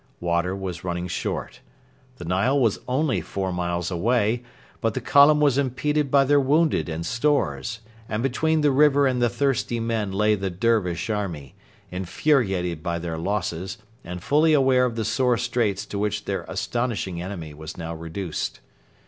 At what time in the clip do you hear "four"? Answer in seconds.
3.21-3.53